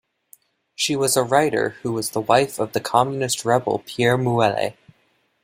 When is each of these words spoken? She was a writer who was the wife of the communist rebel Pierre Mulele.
She 0.73 0.95
was 0.95 1.15
a 1.15 1.21
writer 1.21 1.75
who 1.83 1.91
was 1.93 2.09
the 2.09 2.21
wife 2.21 2.57
of 2.57 2.73
the 2.73 2.79
communist 2.79 3.45
rebel 3.45 3.83
Pierre 3.85 4.17
Mulele. 4.17 4.75